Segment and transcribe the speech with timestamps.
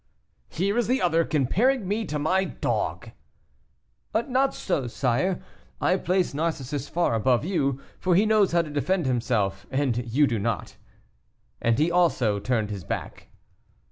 [0.49, 3.11] "Here is the other comparing me to my dog!"
[4.15, 5.43] "Not so, sire;
[5.79, 10.25] I place Narcissus far above you, for he knows how to defend himself, and you
[10.25, 10.75] do not."
[11.61, 13.27] And he also turned his back.